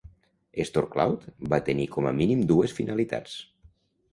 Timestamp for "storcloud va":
0.69-1.61